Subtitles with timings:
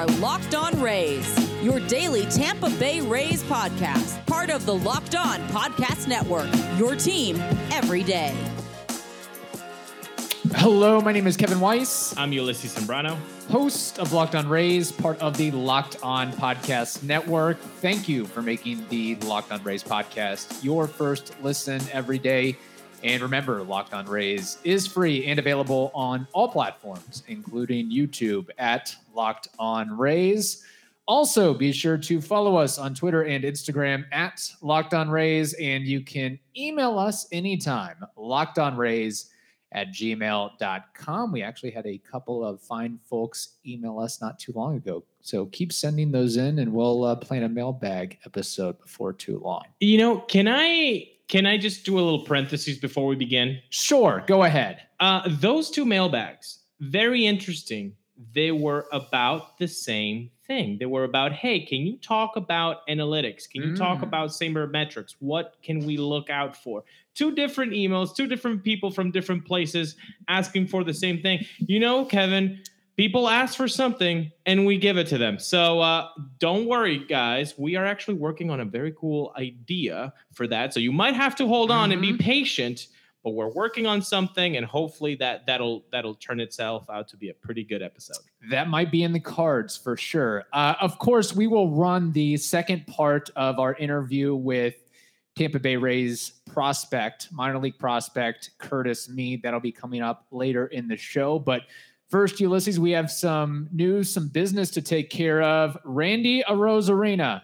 [0.00, 5.38] are Locked On Rays, your daily Tampa Bay Rays podcast, part of the Locked On
[5.48, 6.48] Podcast Network,
[6.78, 7.36] your team
[7.70, 8.34] every day.
[10.54, 13.18] Hello, my name is Kevin Weiss, I'm Ulysses Sembrano.
[13.50, 17.58] host of Locked On Rays, part of the Locked On Podcast Network.
[17.58, 22.56] Thank you for making the Locked On Rays podcast your first listen every day.
[23.02, 28.94] And remember, Locked On Rays is free and available on all platforms, including YouTube at
[29.14, 30.64] Locked On Rays.
[31.08, 35.84] Also, be sure to follow us on Twitter and Instagram at Locked On Rays, and
[35.84, 39.26] you can email us anytime, lockedonrays
[39.72, 41.32] at gmail.com.
[41.32, 45.04] We actually had a couple of fine folks email us not too long ago.
[45.20, 49.64] So keep sending those in, and we'll uh, plan a mailbag episode before too long.
[49.80, 53.60] You know, can I can I just do a little parenthesis before we begin?
[53.70, 54.82] Sure, go ahead.
[54.98, 57.94] Uh, those two mailbags, very interesting.
[58.34, 60.76] They were about the same thing.
[60.78, 63.48] They were about, hey, can you talk about analytics?
[63.48, 64.02] Can you talk Mm.
[64.02, 64.32] about
[64.66, 65.14] metrics?
[65.20, 66.82] What can we look out for?
[67.14, 69.94] Two different emails, two different people from different places
[70.28, 71.46] asking for the same thing.
[71.58, 72.60] You know, Kevin,
[73.00, 75.38] people ask for something and we give it to them.
[75.38, 77.56] So uh, don't worry, guys.
[77.56, 80.74] We are actually working on a very cool idea for that.
[80.74, 82.88] So you might have to hold on and be patient
[83.22, 87.28] but we're working on something and hopefully that that'll that'll turn itself out to be
[87.28, 88.16] a pretty good episode
[88.50, 90.44] That might be in the cards for sure.
[90.54, 94.74] Uh, of course, we will run the second part of our interview with
[95.36, 99.42] Tampa Bay Rays prospect, minor league prospect Curtis Mead.
[99.42, 101.38] That'll be coming up later in the show.
[101.38, 101.62] But
[102.10, 105.78] first, Ulysses, we have some news, some business to take care of.
[105.84, 107.42] Randy Arozarena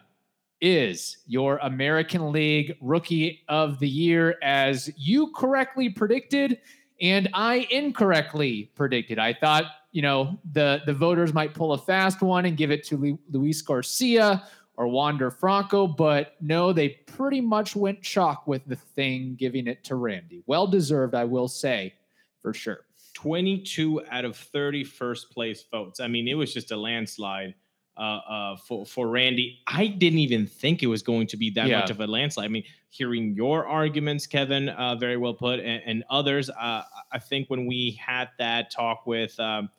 [0.60, 6.58] is your American League Rookie of the Year, as you correctly predicted
[7.00, 9.18] and I incorrectly predicted.
[9.18, 12.84] I thought, you know, the the voters might pull a fast one and give it
[12.84, 14.44] to Lu- Luis Garcia
[14.76, 19.82] or Wander Franco, but no, they pretty much went chalk with the thing, giving it
[19.84, 20.42] to Randy.
[20.46, 21.94] Well deserved, I will say,
[22.42, 22.85] for sure.
[23.16, 27.54] 22 out of 30 first place votes i mean it was just a landslide
[27.96, 31.66] uh, uh, for for Randy, I didn't even think it was going to be that
[31.66, 31.80] Yeah.
[31.80, 32.44] much of a landslide.
[32.44, 36.50] I mean, hearing your arguments, Kevin, uh, very well put, and, and others.
[36.50, 39.70] Uh, I think when we had that talk with um,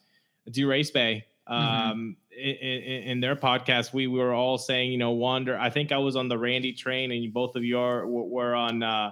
[0.50, 5.56] DRaysBay um, in, in, in their podcast, we were all saying, you know, Wander.
[5.56, 8.56] I think I was on the Randy train, and both of you are were, were
[8.56, 9.12] on uh,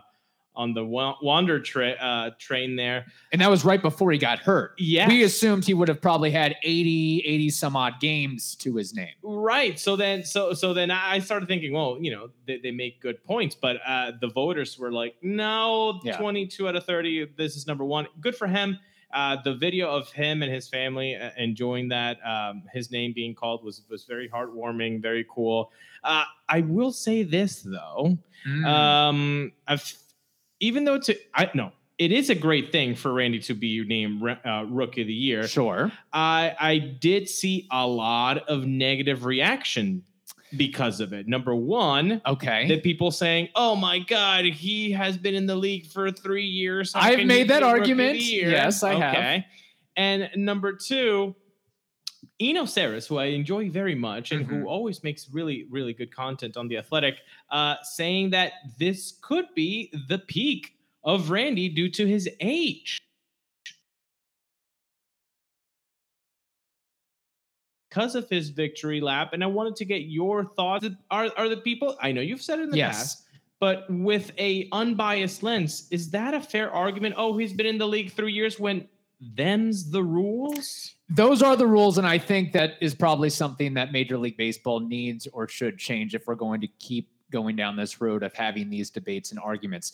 [0.56, 3.06] on the Wander tra- uh, train there.
[3.32, 4.74] And that was right before he got hurt.
[4.78, 8.94] Yeah, We assumed he would have probably had 80, 80 some odd games to his
[8.96, 9.14] name.
[9.24, 9.80] Right.
[9.80, 13.24] So then, so so then I started thinking, well, you know, they, they make good
[13.24, 16.18] points, but uh, the voters were like, no, Yeah.
[16.18, 17.32] 22 out of 30.
[17.38, 18.08] This is number one.
[18.22, 18.80] Good for him.
[19.14, 23.34] Uh, the video of him and his family uh, enjoying that, um, his name being
[23.34, 25.72] called was was very heartwarming, very cool.
[26.04, 28.66] Uh, I will say this though, Mm.
[28.66, 29.82] um, I've
[30.66, 34.22] even though to I no, it is a great thing for Randy to be named
[34.24, 35.48] uh, Rookie of the Year.
[35.48, 35.92] sure.
[36.12, 40.04] I I did see a lot of negative reaction
[40.58, 41.28] because of it.
[41.28, 42.68] Number one, Okay.
[42.70, 46.94] that people saying, "Oh my God, he has been in the league for three years."
[46.96, 48.20] I've made that Rookie of the argument.
[48.20, 49.44] Yes, I have.
[49.98, 51.36] And number two,
[52.40, 54.62] Eno Sarris, who I enjoy very much and Mm-hmm.
[54.64, 57.16] who always makes really, really good content on the Athletic,
[57.50, 62.98] uh, saying that this could be the peak of Randy due to his age.
[67.90, 70.86] Because of his victory lap, and I wanted to get your thoughts.
[71.12, 71.96] Are are the people?
[72.02, 72.98] I know you've said it in the Yes.
[72.98, 73.24] past,
[73.62, 77.16] but with a unbiased lens, is that a fair argument?
[77.18, 80.96] Oh, he's been in the league three years when them's the rules.
[81.10, 84.80] those are the rules, and I think that is probably something that Major League Baseball
[84.80, 88.70] needs or should change if we're going to keep going down this road of having
[88.70, 89.94] these debates and arguments.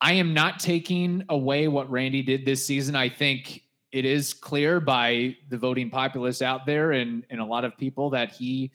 [0.00, 2.96] I am not taking away what Randy did this season.
[2.96, 3.62] I think
[3.92, 8.10] it is clear by the voting populace out there and, and a lot of people
[8.10, 8.70] that he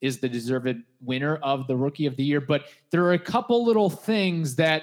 [0.00, 2.40] is the deserved winner of the rookie of the year.
[2.40, 4.82] But there are a couple little things that,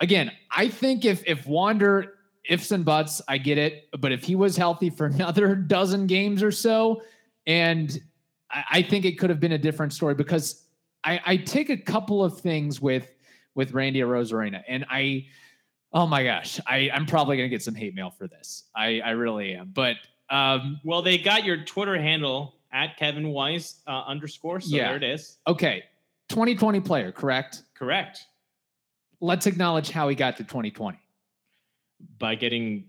[0.00, 2.14] again, I think if if Wander
[2.48, 3.88] ifs and buts, I get it.
[3.98, 7.02] But if he was healthy for another dozen games or so,
[7.46, 7.98] and
[8.50, 10.62] I, I think it could have been a different story because
[11.04, 13.08] I, I take a couple of things with
[13.54, 15.26] with Randy Arozarena, and I,
[15.92, 18.64] oh my gosh, I I'm probably gonna get some hate mail for this.
[18.74, 19.96] I I really am, but
[20.30, 24.60] um, Well, they got your Twitter handle at Kevin Weiss uh, underscore.
[24.60, 24.88] So Yeah.
[24.88, 25.36] there it is.
[25.46, 25.84] okay,
[26.30, 27.62] 2020 player, correct?
[27.74, 28.24] Correct.
[29.20, 30.98] Let's acknowledge how he got to 2020.
[32.18, 32.86] By getting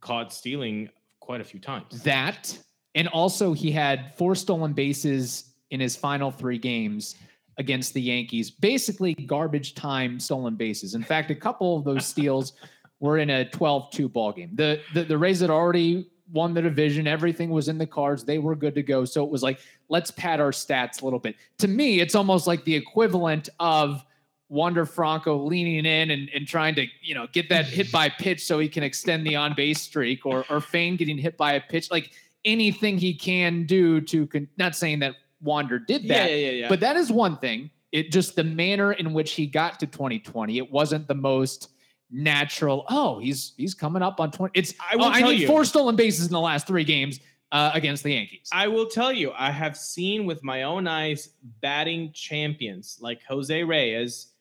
[0.00, 2.02] caught stealing quite a few times.
[2.02, 2.56] That
[2.94, 7.16] And also, he had four stolen bases in his final three games
[7.58, 8.50] against the Yankees.
[8.50, 10.94] Basically, garbage time stolen bases.
[10.94, 12.52] In fact, a couple of those steals
[13.00, 14.50] were in a 12-2 ball game.
[14.54, 17.06] The, the the Rays had already won the division.
[17.06, 18.24] Everything was in the cards.
[18.24, 19.04] They were good to go.
[19.04, 21.36] So it was like, let's pad our stats a little bit.
[21.58, 24.04] To me, it's almost like the equivalent of
[24.48, 28.44] Wander Franco leaning in and, and trying to, you know, get that hit by pitch
[28.44, 31.60] so he can extend the on base streak or, or Fane getting hit by a
[31.60, 31.90] pitch.
[31.90, 32.12] Like
[32.44, 36.68] anything he can do to, con- not saying that Wander did that, yeah, yeah, yeah.
[36.68, 37.70] but that is one thing.
[37.92, 41.70] It just the manner in which he got to 2020, it wasn't the most
[42.10, 42.84] natural.
[42.88, 44.58] Oh, he's he's coming up on 20.
[44.58, 45.46] It's I will oh, I tell need you.
[45.46, 47.20] four stolen bases in the last three games
[47.52, 48.48] uh, against the Yankees.
[48.52, 53.62] I will tell you, I have seen with my own eyes batting champions like Jose
[53.62, 54.32] Reyes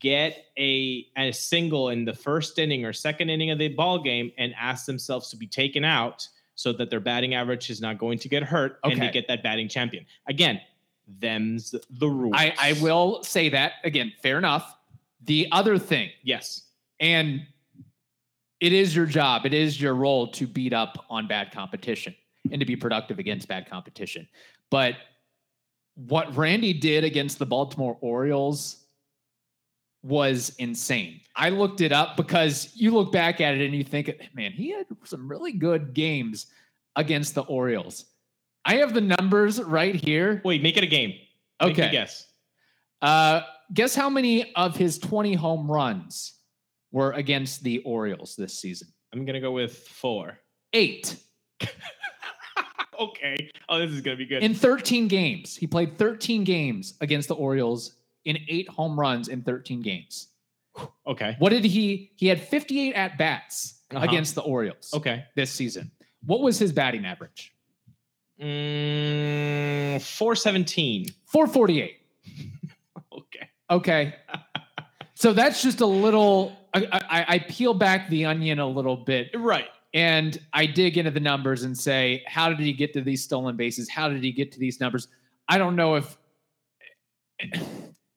[0.00, 4.32] get a, a single in the first inning or second inning of the ball game
[4.38, 8.18] and ask themselves to be taken out so that their batting average is not going
[8.18, 10.04] to get hurt and they get that batting champion.
[10.28, 10.60] Again,
[11.20, 12.34] them's the rules.
[12.36, 14.12] I, I will say that again.
[14.22, 14.76] Fair enough.
[15.24, 16.62] The other thing, Yes.
[17.00, 17.42] and
[18.60, 22.14] it is your job, it is your role to beat up on bad competition
[22.50, 24.26] and to be productive against bad competition.
[24.70, 24.94] But
[25.94, 28.85] what Randy did against the Baltimore Orioles
[30.02, 31.20] was insane.
[31.34, 34.70] I looked it up because you look back at it and you think, man, he
[34.70, 36.46] had some really good games
[36.94, 38.04] against the Orioles.
[38.64, 40.40] I have the numbers right here.
[40.44, 41.10] Wait, make it a game.
[41.62, 41.90] Make Okay.
[41.90, 42.26] guess.
[43.02, 43.42] Uh,
[43.74, 46.34] guess how many of his 20 home runs
[46.92, 48.88] were against the Orioles this season?
[49.12, 50.38] I'm gonna go with four.
[50.72, 51.16] Eight
[53.00, 53.50] okay.
[53.68, 54.42] Oh, this is gonna be good.
[54.42, 55.56] in 13 games.
[55.56, 57.96] He played 13 games against the Orioles
[58.26, 60.28] in eight home runs in 13 games.
[61.06, 61.36] okay.
[61.38, 62.10] What did he?
[62.16, 64.04] He had 58 at bats Uh-huh.
[64.04, 65.24] against the Orioles Okay.
[65.36, 65.90] this season.
[66.26, 67.54] What was his batting average?
[68.40, 71.06] Mm, 417.
[71.26, 71.96] 448.
[73.12, 73.48] Okay.
[73.70, 74.14] Okay.
[75.14, 76.52] so that's just a little.
[76.74, 79.68] I, I, I peel back the onion a little bit Right.
[79.94, 83.56] and I dig into the numbers and say, how did he get to these stolen
[83.56, 83.88] bases?
[83.88, 85.08] How did he get to these numbers?
[85.48, 86.18] I don't know if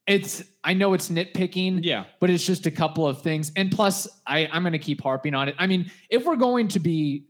[0.09, 0.43] it's.
[0.63, 2.03] I know it's nitpicking, Yeah.
[2.19, 3.51] but it's just a couple of things.
[3.55, 5.55] And plus, I, I'm going to keep harping on it.
[5.57, 7.27] I mean, if we're going to be,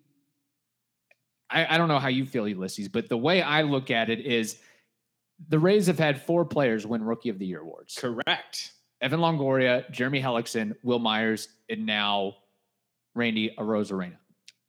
[1.49, 4.19] I, I don't know how you feel, Ulysses, but the way I look at it
[4.25, 4.57] is
[5.47, 7.95] the Rays have had four players win Rookie of the Year awards.
[7.99, 8.73] Correct.
[9.01, 12.35] Evan Longoria, Jeremy Hellickson, Wil Myers, and now
[13.15, 14.17] Randy Arozarena.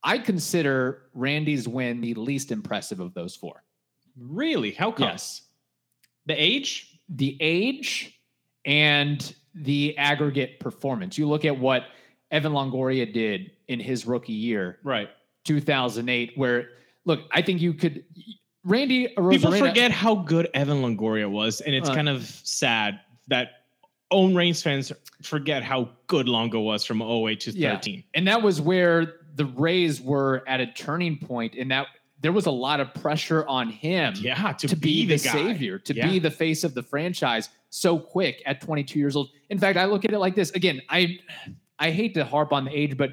[0.05, 3.63] I consider Randy's win the least impressive of those four.
[4.19, 4.71] Really?
[4.73, 5.09] How come?
[5.09, 5.43] Yes.
[6.27, 6.90] The age?
[7.11, 8.19] The age
[8.65, 11.19] and the aggregate performance.
[11.19, 11.85] You look at what
[12.31, 15.09] Evan Longoria did in his rookie year, Right.
[15.45, 16.69] 2008, where,
[17.05, 18.05] look, I think you could.
[18.65, 19.09] Randy.
[19.09, 23.65] People forget how good Evan Longoria was, and it's Uh, kind of sad that
[24.11, 24.93] own Reigns fans
[25.23, 27.71] forget how good Longo was from 08 to Yeah.
[27.75, 28.05] 13.
[28.15, 31.87] and that was where the Rays were at a turning point, and that
[32.21, 35.33] there was a lot of pressure on him Yeah, to, to, be, the, guy.
[35.33, 36.09] savior, to Yeah.
[36.09, 39.31] be the face of the franchise so quick at 22 years old.
[39.49, 40.51] In fact, I look at it like this.
[40.51, 41.19] Again, I
[41.79, 43.13] I hate to harp on the age, but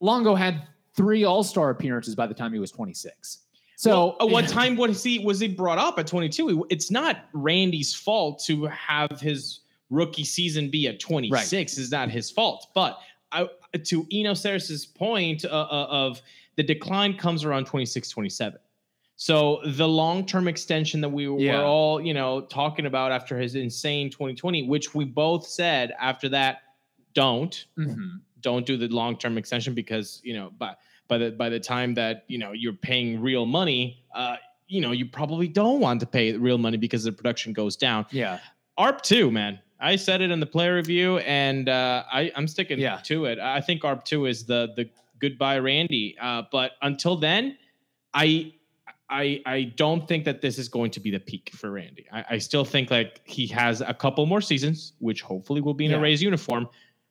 [0.00, 0.62] Longo had
[0.94, 3.38] three All-Star appearances by the time he was 26.
[3.76, 6.66] So Well, what time was he was he brought up at 22?
[6.70, 11.78] It's not Randy's fault to have his rookie season be at 26.
[11.78, 12.68] Is not his fault.
[12.74, 12.98] But
[13.32, 13.48] I,
[13.84, 16.22] to Eno Sarris's point uh, uh, of
[16.56, 18.58] the decline comes around 26, 27.
[19.18, 21.58] So the long-term extension that we Yeah.
[21.60, 26.28] were all, you know, talking about after his insane 2020, which we both said after
[26.30, 26.58] that,
[27.14, 28.20] don't Mhm.
[28.42, 30.74] don't do the long term extension because you know by
[31.08, 34.36] by the by the time that you know you're paying real money uh
[34.68, 38.04] you know you probably don't want to pay real money because the production goes down
[38.10, 38.38] yeah,
[38.78, 42.78] arb 2 man i said it in the player review and uh i i'm sticking
[42.78, 43.00] Yeah.
[43.04, 44.88] to it i think arb 2 is the the
[45.20, 47.56] goodbye randy uh but until then
[48.14, 48.52] i
[49.08, 52.06] I, I don't think that this is going to be the peak for Randy.
[52.12, 55.84] I, I still think like he has a couple more seasons, which hopefully will be
[55.84, 55.98] in Yeah.
[55.98, 56.68] a Rays uniform,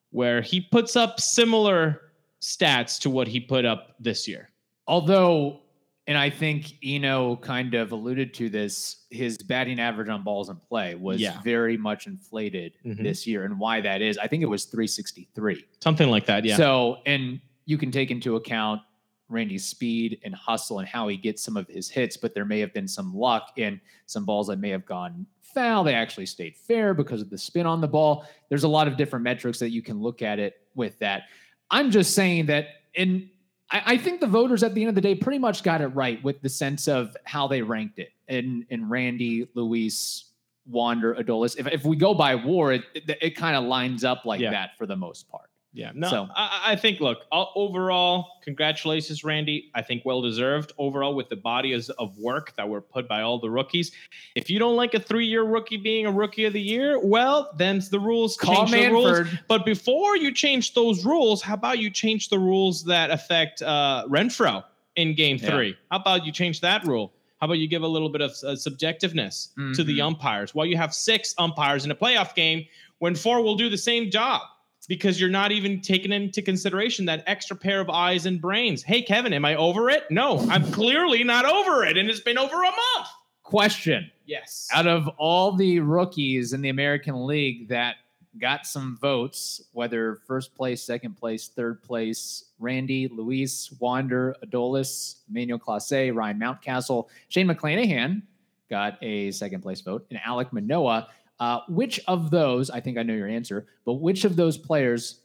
[0.09, 4.49] where he puts up similar stats to what he put up this year.
[4.87, 5.61] Although,
[6.05, 10.57] and I think Eno kind of alluded to this, his batting average on balls in
[10.67, 11.41] play was Yeah.
[11.43, 13.03] very much inflated Mhm.
[13.03, 13.45] this year.
[13.45, 15.63] And why that is, I think it was 363.
[15.81, 16.43] Something like that.
[16.43, 16.57] Yeah.
[16.57, 18.81] So, and you can take into account
[19.27, 22.59] Randy's speed and hustle and how he gets some of his hits, but there may
[22.59, 25.83] have been some luck in some balls that may have gone foul.
[25.83, 28.27] They actually stayed fair because of the spin on the ball.
[28.49, 31.23] There's a lot of different metrics that you can look at it with that.
[31.71, 33.29] I'm just saying that in
[33.71, 35.87] I, I think the voters at the end of the day pretty much got it
[35.87, 38.11] right with the sense of how they ranked it.
[38.27, 40.25] And and Randy, Luis,
[40.67, 41.57] Wander, Adolis.
[41.57, 44.51] If if we go by WAR, it it, it kind of lines up like Yeah.
[44.51, 45.49] that for the most part.
[45.75, 47.01] Yeah, no, So- I, I think.
[47.01, 49.69] Look, o- overall, congratulations, Randy.
[49.75, 50.71] I think well deserved.
[50.77, 53.91] Overall, with the bodies of, work that were put by all the rookies.
[54.35, 57.81] If you don't like a three-year rookie being a rookie of the year, well, then
[57.91, 58.37] the rules.
[58.37, 59.27] Call Change the rules.
[59.49, 64.05] But before you change those rules, how about you change the rules that affect uh,
[64.07, 64.63] Renfroe
[64.95, 65.49] in Game Yeah.
[65.49, 65.75] Three?
[65.91, 67.11] How about you change that rule?
[67.41, 70.05] How about you give a little bit of uh, subjectiveness to the Mhm.
[70.05, 70.55] umpires?
[70.55, 72.65] Well, you have six umpires in a playoff game
[72.99, 74.41] when four will do the same job
[74.85, 78.83] because you're not even taking into consideration that extra pair of eyes and brains.
[78.83, 80.03] Hey, Kevin, am I over it?
[80.09, 83.07] No, I'm clearly not over it, and it's been over a month.
[83.43, 84.09] Question.
[84.25, 84.67] Yes.
[84.73, 87.95] Out of all the rookies in the American League that
[88.39, 95.59] got some votes, whether first place, second place, third place, Randy, Luis, Wander, Adolis, Emmanuel
[95.59, 98.21] Clase, Ryan Mountcastle, Shane McClanahan
[98.69, 101.07] got a second place vote, and Alek Manoah.
[101.39, 105.19] Uh, which of those, I think I know your answer, but which of those players,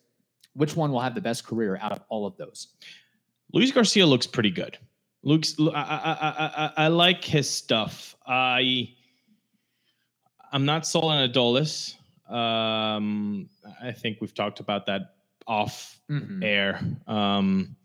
[0.55, 2.69] which one will have the best career out of all of those?
[3.53, 4.77] Luis Garcia looks pretty good.
[5.23, 8.17] Luke's, I, I, I, I, I like his stuff.
[8.27, 8.91] I,
[10.53, 11.95] I'm not sold on Adolis.
[12.29, 13.49] Um,
[13.83, 15.15] I think we've talked about that
[15.47, 16.43] off Mhm.
[16.45, 16.81] air.
[17.07, 17.77] Um,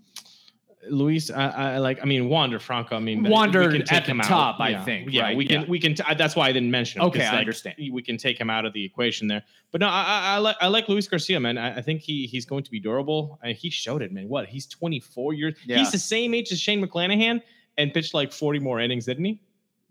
[0.90, 2.00] Luis, I, I like.
[2.02, 2.96] I mean, Wander Franco.
[2.96, 4.28] I mean, Wandered can at take the him out.
[4.28, 4.84] top, I Yeah.
[4.84, 5.38] think, Yeah, right?
[5.38, 5.62] we can.
[5.62, 5.68] Yeah.
[5.68, 5.96] We can.
[5.96, 7.08] T- that's why I didn't mention him.
[7.08, 7.76] Okay, I like, understand.
[7.92, 9.44] We can take him out of the equation there.
[9.72, 10.56] But no, I, I, I like.
[10.62, 11.58] I like Luis Garcia, man.
[11.58, 13.40] I, I think he he's going to be durable.
[13.44, 14.28] And he showed it, man.
[14.30, 14.48] What?
[14.48, 15.56] He's 24 years.
[15.66, 15.78] Yeah.
[15.78, 17.42] He's the same age as Shane McClanahan
[17.78, 19.42] and pitched like 40 more innings, didn't he?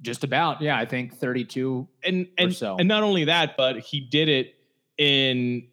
[0.03, 0.77] Just about, yeah.
[0.79, 2.77] I think 32 And and so.
[2.79, 4.55] and not only that, but he did it
[4.99, 5.69] in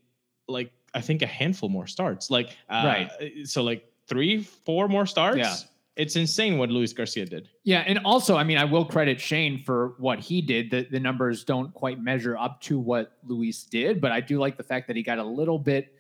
[0.48, 2.30] like I think a handful more starts.
[2.30, 3.12] Like uh, Right.
[3.46, 5.38] So like three, four more starts.
[5.40, 5.56] Yeah.
[5.98, 7.50] It's insane what Luis Garcia did.
[7.64, 10.72] Yeah, and also, I mean, I will credit Shane for what he did.
[10.72, 14.56] The the numbers don't quite measure up to what Luis did, but I do like
[14.58, 15.94] the fact that he got a little bit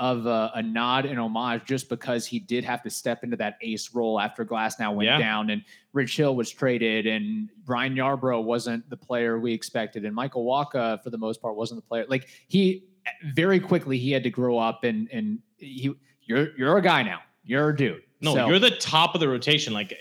[0.00, 3.56] of a, a nod and homage just because he did have to step into that
[3.60, 5.18] ace role after Glasnow went Yeah.
[5.18, 10.12] down and Rich Hill was traded and Ryan Yarbrough wasn't the player we expected and
[10.12, 12.06] Michael Wacha for the most part wasn't the player.
[12.08, 12.88] Like he
[13.34, 15.92] very quickly he had to grow up and and he
[16.22, 17.20] you're you're a guy now.
[17.44, 18.02] You're a dude.
[18.20, 19.72] No, So- you're the top of the rotation.
[19.72, 19.94] Like,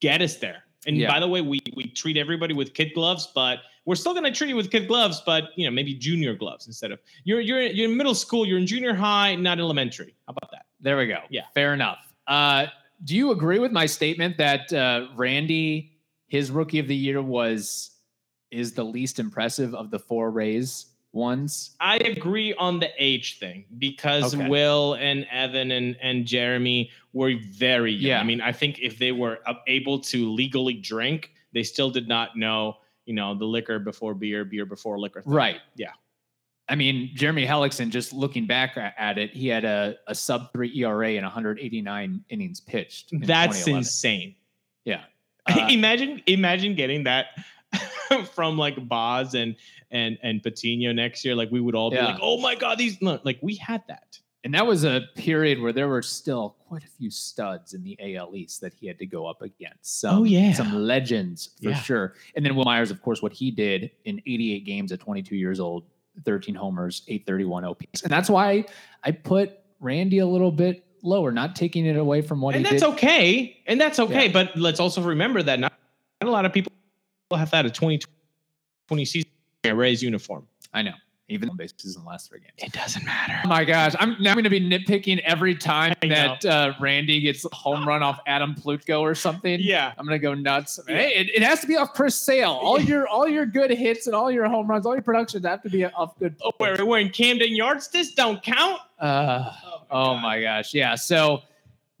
[0.00, 0.64] get us there.
[0.86, 1.08] And Yeah.
[1.10, 4.48] by the way, we we treat everybody with kid gloves, but we're still gonna treat
[4.48, 7.90] you with kid gloves, but you know maybe junior gloves instead of you're you're you're
[7.90, 10.14] in middle school, you're in junior high, not elementary.
[10.26, 10.66] How about that?
[10.80, 11.20] There we go.
[11.30, 11.44] Yeah.
[11.54, 12.12] Fair enough.
[12.26, 12.66] Uh,
[13.04, 15.92] do you agree with my statement that uh, Randy,
[16.28, 17.90] his rookie of the year was
[18.50, 21.76] is the least impressive of the four Rays ones?
[21.80, 24.48] I agree on the age thing because Okay.
[24.48, 28.10] Wil and Evan and, and Jeremy were very young.
[28.10, 28.20] Yeah.
[28.20, 32.36] I mean, I think if they were able to legally drink, they still did not
[32.36, 35.22] know, you know, the liquor before beer, beer before liquor.
[35.22, 35.32] thing.
[35.32, 35.60] Right.
[35.76, 35.92] Yeah.
[36.68, 40.72] I mean, Jeremy Hellickson, just looking back at it, he had a, a sub three
[40.82, 43.12] ERA and 189 innings pitched.
[43.12, 44.36] in That's insane.
[44.84, 45.02] Yeah.
[45.46, 47.26] Uh, imagine, imagine getting that
[48.34, 49.56] from like Boz and
[49.90, 51.34] and and Patino next year.
[51.34, 52.06] Like we would all be Yeah.
[52.06, 54.18] like, oh my god, these no, like we had that.
[54.44, 57.96] And that was a period where there were still quite a few studs in the
[58.16, 60.04] AL East that he had to go up against.
[60.04, 60.52] Oh, some, Oh, yeah.
[60.52, 61.80] Some legends for Yeah.
[61.80, 62.14] sure.
[62.36, 65.60] And then Wil Myers, of course, what he did in 88 games at 22 years
[65.60, 65.84] old,
[66.26, 68.02] 13 homers, 831 OPS.
[68.02, 68.66] And that's why
[69.02, 72.70] I put Randy a little bit lower, not taking it away from what and he
[72.70, 73.56] that's okay.
[73.66, 74.26] And that's okay.
[74.26, 74.32] Yeah.
[74.32, 75.72] But let's also remember that not,
[76.20, 76.70] not a lot of people
[77.36, 79.30] have had a 2020 season
[79.64, 80.46] in a Rays uniform.
[80.72, 80.92] I know.
[81.30, 82.52] Even on bases in the last three games.
[82.58, 83.40] It doesn't matter.
[83.44, 83.94] Oh my gosh.
[83.98, 87.88] I'm now going to be nitpicking every time I that uh, Randy gets a home
[87.88, 89.58] run off Adam Plutko or something.
[89.58, 89.94] Yeah.
[89.96, 90.78] I'm gonna go nuts.
[90.86, 90.96] Yeah.
[90.96, 92.50] Hey, it, it has to be off Chris Sale.
[92.50, 95.62] All your all your good hits and all your home runs, all your productions have
[95.62, 96.36] to be off good.
[96.44, 97.88] Oh, we're, we're in Camden Yards.
[97.88, 98.80] This don't count.
[98.98, 99.50] Uh,
[99.90, 100.94] Oh oh my gosh, yeah.
[100.94, 101.42] So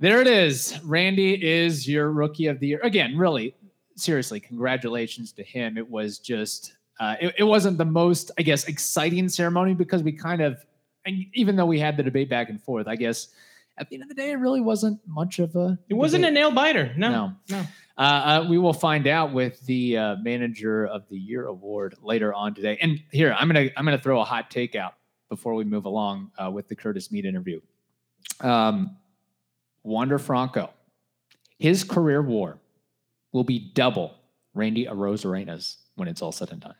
[0.00, 0.78] there it is.
[0.84, 3.16] Randy is your rookie of the year again.
[3.16, 3.54] Really,
[3.96, 5.76] seriously, congratulations to him.
[5.78, 10.12] It was just uh, it, it wasn't the most, I guess, exciting ceremony because we
[10.12, 10.64] kind of,
[11.04, 13.28] and even though we had the debate back and forth, I guess
[13.76, 15.78] at the end of the day, it really wasn't much of a.
[15.88, 16.92] It wasn't a nail biter.
[16.96, 17.10] No.
[17.10, 17.32] No.
[17.50, 17.66] No.
[17.96, 22.34] Uh, uh, we will find out with the uh, manager of the year award later
[22.34, 22.78] on today.
[22.80, 24.94] And here, I'm gonna I'm gonna throw a hot take out
[25.28, 27.60] before we move along uh, with the Curtis Mead interview.
[28.40, 28.96] Um,
[29.82, 30.70] Wander Franco,
[31.58, 32.58] his career WAR
[33.34, 34.14] will be double
[34.54, 36.74] Randy Arozarena's when it's all said and done.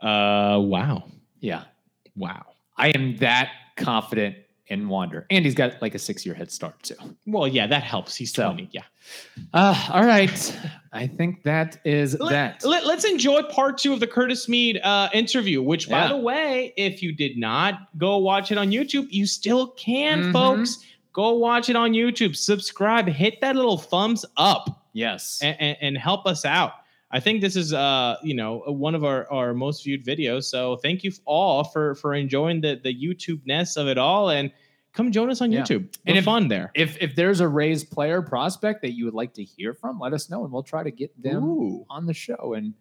[0.00, 1.04] Uh, wow.
[1.40, 1.62] Yeah,
[2.16, 2.44] Wow.
[2.76, 4.36] I am that confident
[4.66, 5.26] in wander.
[5.30, 6.96] And he's got like a six year head start too.
[7.26, 8.16] Well, yeah, that helps.
[8.16, 8.68] He's So- 20.
[8.72, 8.82] Yeah.
[9.54, 10.58] Uh, all right.
[10.92, 12.30] I think that is Let,
[12.62, 12.64] that.
[12.68, 16.08] Let, us enjoy part two of the Curtis Mead uh, interview, which, by Yeah.
[16.08, 20.32] the way, if you did not go watch it on YouTube, you still can, Mhm.
[20.32, 20.78] folks.
[21.12, 22.34] Go watch it on YouTube.
[22.36, 23.08] Subscribe.
[23.08, 24.85] Hit that little thumbs up.
[24.96, 25.40] Yes.
[25.42, 26.72] and, and, and help us out.
[27.12, 30.44] I think this is uh you know one of our, our most viewed videos.
[30.44, 34.50] So thank you all for for enjoying the the YouTube ness of it all and
[34.92, 35.60] come join us on Yeah.
[35.62, 35.86] YouTube.
[36.06, 36.72] And We're if- fun there.
[36.74, 40.14] if if there's a raised player prospect that you would like to hear from, let
[40.14, 41.86] us know and we'll try to get them Ooh.
[41.88, 42.74] on the show and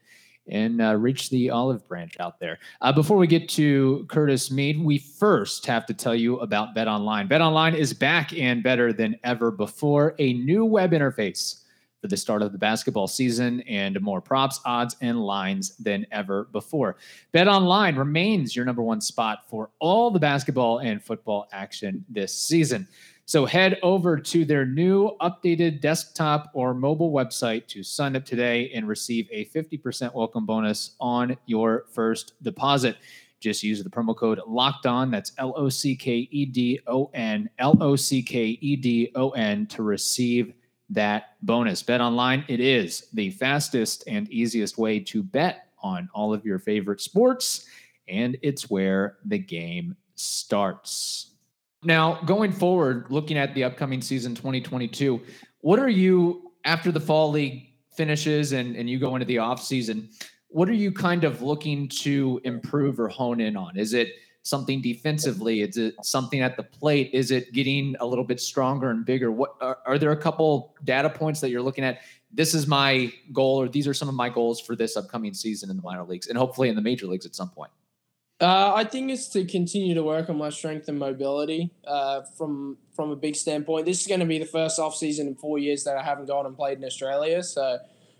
[0.47, 2.59] and uh, reach the olive branch out there.
[2.81, 6.87] Uh, before we get to Curtis Mead, we first have to tell you about Bet
[6.87, 7.27] Online.
[7.27, 10.13] Bet Online is back and better than ever before.
[10.19, 11.61] A new web interface
[12.05, 16.43] for the start of the basketball season and more props, odds, and lines than ever
[16.51, 16.97] before.
[17.31, 22.31] Bet Online remains your number one spot for all the basketball and football action this
[22.31, 22.87] season.
[23.25, 28.69] So head over to their new updated desktop or mobile website to sign up today
[28.75, 32.97] and receive a 50% welcome bonus on your first deposit.
[33.39, 35.09] Just use the promo code locked on.
[35.09, 39.11] That's L O C K E D O N, L O C K E D
[39.15, 40.53] O N to receive
[40.89, 41.81] that bonus.
[41.83, 46.59] Bet online, it is the fastest and easiest way to bet on all of your
[46.59, 47.65] favorite sports,
[48.07, 51.31] and it's where the game starts.
[51.83, 55.21] Now, going forward, looking at the upcoming season 2022,
[55.61, 59.61] what are you after the fall league finishes and, and you go into the off
[59.61, 60.09] season?
[60.47, 63.77] What are you kind of looking to improve or hone in on?
[63.77, 64.09] Is it
[64.45, 65.61] something defensively?
[65.61, 67.09] Is it something at the plate?
[67.13, 69.31] Is it getting a little bit stronger and bigger?
[69.31, 72.01] What are, are there a couple data points that you're looking at?
[72.31, 75.69] This is my goal, or these are some of my goals for this upcoming season
[75.71, 77.71] in the minor leagues and hopefully in the major leagues at some point.
[78.39, 82.77] Uh, I think it's to continue to work on my strength and mobility uh, from
[82.93, 83.85] from a big standpoint.
[83.85, 86.27] This is going to be the first off season in four years that I haven't
[86.27, 87.79] gone and played in Australia, so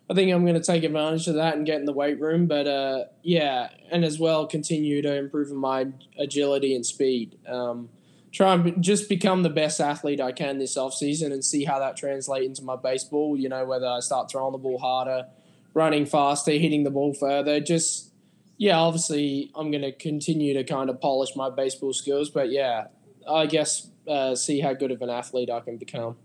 [0.10, 2.46] I think I'm going to take advantage of that and get in the weight room.
[2.48, 5.88] But uh, yeah, and as well continue to improve my
[6.18, 7.38] agility and speed.
[7.48, 7.90] Um,
[8.32, 11.64] try and be- just become the best athlete I can this off season and see
[11.64, 13.36] how that translates into my baseball.
[13.36, 15.28] You know, whether I start throwing the ball harder,
[15.74, 18.12] running faster, hitting the ball further, just
[18.58, 22.88] yeah, obviously I'm going to continue to kind of polish my baseball skills, but yeah,
[23.30, 26.16] I guess uh, see how good of an athlete I can become.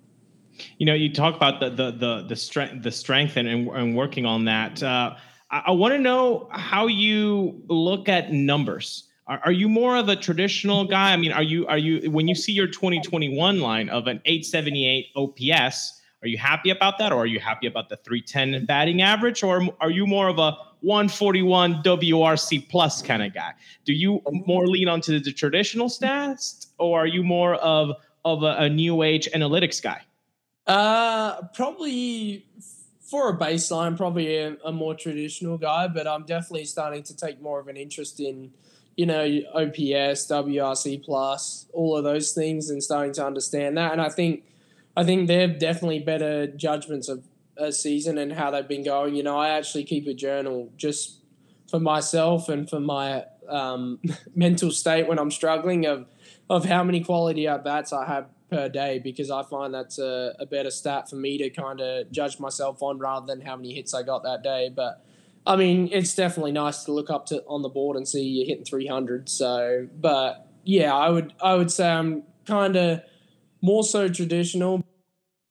[0.79, 4.27] You know, you talk about the the the the strength the strength and and, working
[4.27, 4.83] on that.
[4.83, 5.15] Uh,
[5.51, 9.05] I, I want to know how you look at numbers.
[9.27, 11.13] Are, are you more of a traditional guy?
[11.13, 15.07] I mean, are you are you when you see your 2021 line of an 878
[15.17, 16.01] OPS?
[16.23, 19.69] Are you happy about that, or are you happy about the 310 batting average, or
[19.81, 23.53] are you more of a 141 WRC plus kind of guy?
[23.85, 28.57] Do you more lean onto the traditional stats, or are you more of of a,
[28.59, 30.03] a new age analytics guy?
[30.67, 32.47] Uh, probably
[33.11, 37.43] for a baseline, probably a, a more traditional guy, but I'm definitely starting to take
[37.43, 38.53] more of an interest in,
[38.97, 43.93] you know, OPS, WRC plus, all of those things, and starting to understand that.
[43.93, 44.45] And I think,
[44.97, 47.25] I think they're definitely better judgments of
[47.57, 49.17] a season and how they've been going.
[49.17, 51.19] You know, I actually keep a journal just
[51.69, 53.99] for myself and for my um,
[54.35, 56.07] mental state when I'm struggling of
[56.49, 60.35] of how many quality at bats I have per day because I find that's a,
[60.39, 63.75] a better stat for me to kind of judge myself on rather than how many
[63.75, 64.71] hits I got that day.
[64.75, 65.05] But
[65.47, 68.47] I mean, it's definitely nice to look up to on the board and see you're
[68.47, 69.29] hitting 300.
[69.29, 73.03] So, but yeah, I would I would say I'm kind of
[73.63, 74.85] more so traditional,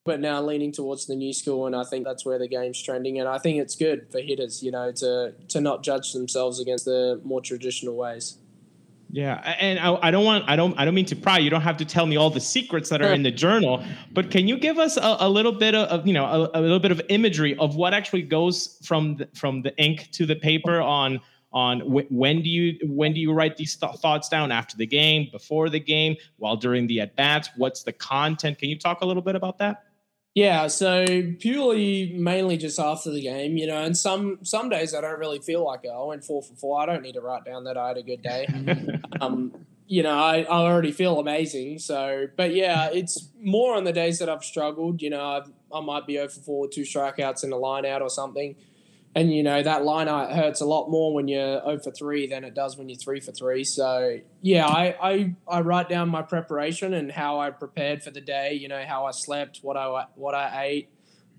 [0.05, 3.19] but now leaning towards the new school, and I think that's where the game's trending.
[3.19, 6.85] And I think it's good for hitters, you know, to to not judge themselves against
[6.85, 8.38] the more traditional ways.
[9.12, 11.39] Yeah, and I, I don't want I don't I don't mean to pry.
[11.39, 14.30] You don't have to tell me all the secrets that are in the journal, but
[14.30, 16.91] can you give us a, a little bit of, you know a, a little bit
[16.91, 21.19] of imagery of what actually goes from the, from the ink to the paper on
[21.52, 24.86] on wh- when do you when do you write these th- thoughts down after the
[24.86, 27.50] game, before the game, while during the at bats?
[27.58, 28.60] What's the content?
[28.60, 29.86] Can you talk a little bit about that?
[30.35, 31.05] Yeah, so
[31.39, 35.39] purely mainly just after the game, you know, and some some days I don't really
[35.39, 35.89] feel like it.
[35.89, 36.79] I went four for four.
[36.79, 38.47] I don't need to write down that I had a good day.
[39.21, 39.53] um,
[39.87, 41.79] you know, I, I already feel amazing.
[41.79, 45.01] So, but yeah, it's more on the days that I've struggled.
[45.01, 48.03] You know, I've, I might be over for 4 two strikeouts and a line out
[48.03, 48.55] or something.
[49.15, 52.28] And, you know, that line out hurts a lot more when you're 0 for 3
[52.28, 53.63] than it does when you're 3 for 3.
[53.63, 58.22] So, yeah, I, I, I write down my preparation and how I prepared for the
[58.22, 60.89] day, you know, how I slept, what I, what I ate,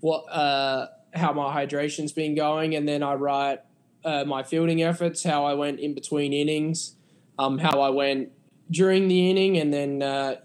[0.01, 2.75] what, uh, how my hydration's been going.
[2.75, 3.59] And then I write
[4.03, 6.95] uh, my fielding efforts, how I went in between innings,
[7.39, 8.31] um, how I went
[8.69, 10.35] during the inning, and then uh,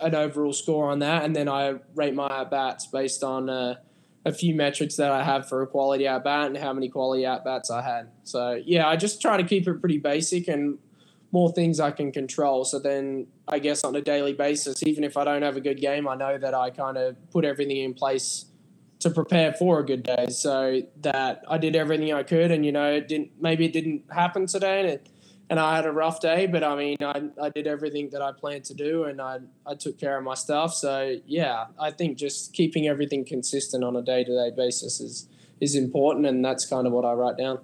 [0.00, 3.76] an overall score on that, and then I rate my at bats based on uh,
[4.26, 7.24] a few metrics that I have for a quality at bat and how many quality
[7.24, 8.08] at bats I had.
[8.24, 10.78] So yeah, I just try to keep it pretty basic and
[11.30, 12.64] more things I can control.
[12.64, 15.80] So then I guess on a daily basis, even if I don't have a good
[15.80, 18.46] game, I know that I kind of put everything in place
[18.98, 20.26] to prepare for a good day.
[20.30, 24.02] So that I did everything I could, and you know, it didn't maybe it didn't
[24.10, 25.08] happen today, and it,
[25.48, 28.32] and I had a rough day, but I mean, I, I did everything that I
[28.32, 30.74] planned to do, and I I took care of my stuff.
[30.74, 35.28] So yeah, I think just keeping everything consistent on a day to day basis is
[35.60, 37.60] is important, and that's kind of what I write down.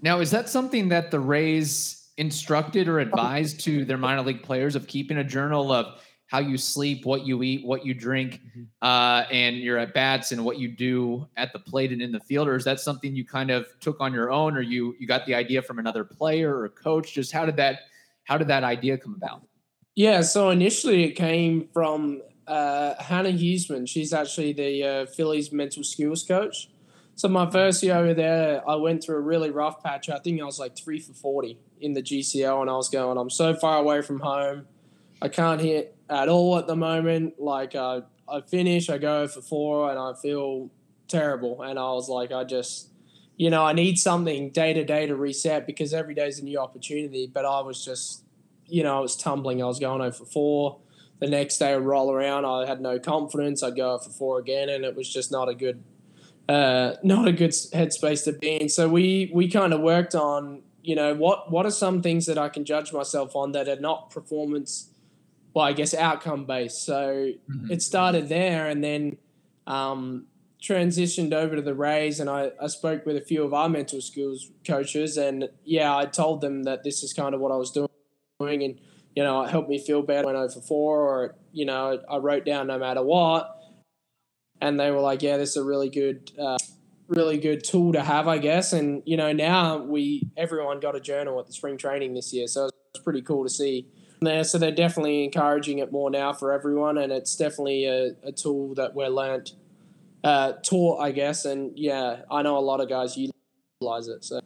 [0.00, 4.74] Now, is that something that the Rays instructed or advised to their minor league players
[4.74, 8.62] of keeping a journal of how you sleep, what you eat, what you drink, mm-hmm.
[8.82, 12.20] uh, and your at bats and what you do at the plate and in the
[12.20, 12.46] field?
[12.46, 15.26] Or is that something you kind of took on your own, or you you got
[15.26, 17.12] the idea from another player or coach?
[17.12, 17.80] Just how did that
[18.24, 19.42] how did that idea come about?
[19.94, 23.88] Yeah, so initially it came from uh, Hannah Huseman.
[23.88, 26.68] She's actually the uh, Phillies mental skills coach.
[27.14, 30.08] So my first year over there, I went through a really rough patch.
[30.08, 33.16] I think I was like three for forty in the GCL, and I was going,
[33.16, 34.66] I'm so far away from home.
[35.20, 37.34] I can't hit at all at the moment.
[37.38, 40.70] Like uh, I finish, I go for four, and I feel
[41.08, 41.62] terrible.
[41.62, 42.90] And I was like, I just,
[43.36, 46.44] you know, I need something day to day to reset because every day is a
[46.44, 47.30] new opportunity.
[47.32, 48.24] But I was just,
[48.66, 49.62] you know, I was tumbling.
[49.62, 50.80] I was going over four.
[51.20, 52.44] The next day, I roll around.
[52.44, 53.62] I had no confidence.
[53.62, 55.82] I'd go for four again, and it was just not a good
[56.48, 58.68] uh, not a good headspace to be in.
[58.68, 62.38] So we we kind of worked on you know what what are some things that
[62.38, 64.90] I can judge myself on that are not performance,
[65.58, 66.84] well I guess outcome based.
[66.84, 67.72] So mm-hmm.
[67.72, 69.16] it started there and then
[69.66, 70.26] um,
[70.62, 74.00] transitioned over to the Rays and I, I spoke with a few of our mental
[74.00, 77.72] skills coaches and yeah I told them that this is kind of what I was
[77.72, 77.88] doing
[78.40, 78.78] and
[79.16, 82.00] you know it helped me feel better when I went over four or you know
[82.08, 83.58] I wrote down no matter what
[84.60, 86.58] and they were like, "Yeah, this is a really good, uh,
[87.06, 91.00] really good tool to have, I guess." And you know, now we everyone got a
[91.00, 93.86] journal at the spring training this year, so it's pretty cool to see
[94.20, 94.44] there.
[94.44, 98.74] So they're definitely encouraging it more now for everyone, and it's definitely a, a tool
[98.74, 99.52] that we're learnt,
[100.24, 101.44] uh, taught, I guess.
[101.44, 104.24] And yeah, I know a lot of guys utilize it.
[104.24, 104.40] So.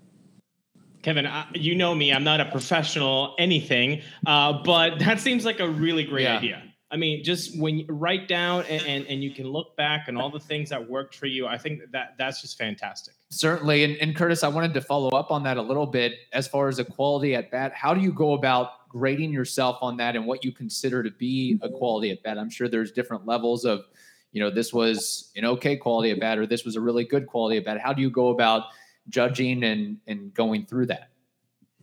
[1.02, 2.12] Kevin, I, you know me.
[2.12, 6.36] I'm not a professional anything, uh, but that seems like a really great yeah.
[6.36, 6.62] idea.
[6.92, 10.18] I mean, just when you write down and, and, and, you can look back and
[10.18, 13.14] all the things that worked for you, I think that that's just fantastic.
[13.30, 13.84] Certainly.
[13.84, 16.68] And, and Curtis, I wanted to follow up on that a little bit as far
[16.68, 17.72] as the quality at bat.
[17.74, 21.58] How do you go about grading yourself on that and what you consider to be
[21.62, 22.38] a quality at bat?
[22.38, 23.84] I'm sure there's different levels of,
[24.32, 27.26] you know, this was an okay quality at bat or this was a really good
[27.26, 27.80] quality at bat.
[27.80, 28.64] How do you go about
[29.08, 31.10] judging and, and going through that?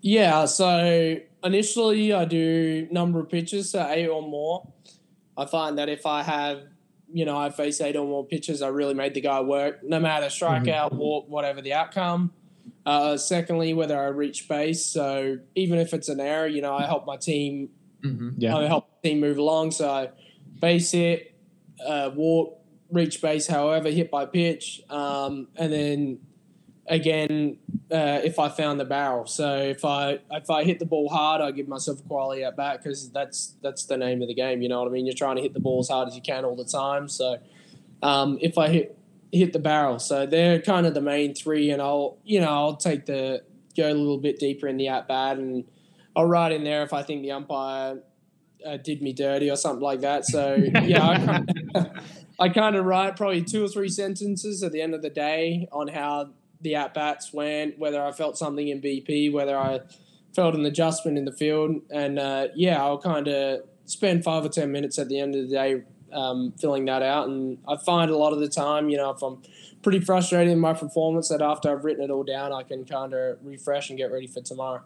[0.01, 0.45] Yeah.
[0.45, 4.71] So initially I do number of pitches, so eight or more
[5.39, 6.63] I find that if I have,
[7.11, 9.97] you know, I face eight or more pitches, I really made the guy work, no
[9.97, 10.97] matter strikeout, mm-hmm.
[10.97, 12.33] walk, whatever the outcome.
[12.89, 14.83] Uh, secondly, whether I reach base.
[14.83, 17.69] So even if it's an error, you know, I help my team.
[18.03, 18.29] Mm-hmm.
[18.37, 18.57] Yeah.
[18.57, 19.71] I help the team move along.
[19.71, 20.09] So I
[20.59, 21.35] base hit,
[21.85, 22.59] uh, walk,
[22.91, 26.19] reach base, however, hit by pitch, um, and then
[26.87, 27.59] again
[27.91, 29.27] uh, if I found the barrel.
[29.27, 32.57] So if I if I hit the ball hard, I give myself a quality at
[32.57, 34.63] bat because that's that's the name of the game.
[34.63, 35.05] You know what I mean?
[35.05, 37.07] You're trying to hit the ball as hard as you can all the time.
[37.07, 37.37] So
[38.01, 38.98] um, if I hit
[39.31, 42.75] hit the barrel, so they're kind of the main three, and I'll you know I'll
[42.75, 43.43] take the
[43.75, 45.65] go a little bit deeper in the at bat, and
[46.15, 47.99] I'll write in there if I think the umpire.
[48.65, 50.25] Uh, did me dirty or something like that.
[50.25, 51.87] So yeah, I kind, of,
[52.37, 55.69] I kind of write probably two or three sentences at the end of the day
[55.71, 59.79] on how the at bats went, whether I felt something in BP, whether I
[60.35, 64.49] felt an adjustment in the field, and uh, yeah, I'll kind of spend five or
[64.49, 67.27] ten minutes at the end of the day um, filling that out.
[67.27, 69.41] And I find a lot of the time, you know, if I'm
[69.81, 73.13] pretty frustrated in my performance, that after I've written it all down, I can kind
[73.13, 74.83] of refresh and get ready for tomorrow.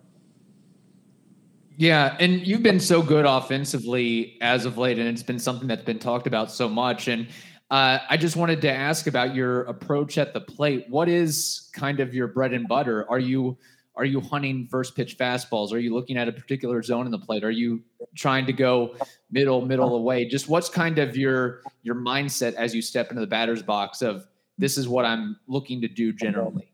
[1.76, 5.84] Yeah, and you've been so good offensively as of late, and it's been something that's
[5.84, 7.08] been talked about so much.
[7.08, 7.28] And
[7.72, 10.86] uh, I just wanted to ask about your approach at the plate.
[10.90, 13.10] What is kind of your bread and butter?
[13.10, 13.58] Are you
[13.96, 15.72] are you hunting first pitch fastballs?
[15.72, 17.44] Are you looking at a particular zone in the plate?
[17.44, 17.84] Are you
[18.16, 18.96] trying to go
[19.32, 20.26] middle, middle away?
[20.26, 24.28] Just what's kind of your your mindset as you step into the batter's box of
[24.58, 26.70] this is what I'm looking to do generally?